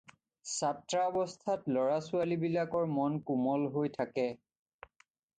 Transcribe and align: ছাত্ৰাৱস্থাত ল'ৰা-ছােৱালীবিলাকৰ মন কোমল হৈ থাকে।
ছাত্ৰাৱস্থাত 0.51 1.67
ল'ৰা-ছােৱালীবিলাকৰ 1.75 2.87
মন 2.93 3.19
কোমল 3.27 3.67
হৈ 3.75 3.93
থাকে। 3.99 4.25